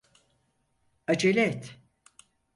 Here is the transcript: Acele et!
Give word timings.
Acele 1.07 1.37
et! 1.47 1.63